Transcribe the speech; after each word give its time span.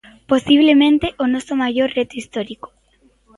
Posiblemente 0.31 1.07
o 1.23 1.25
noso 1.33 1.53
maior 1.63 1.89
reto 1.97 2.15
histórico. 2.21 2.67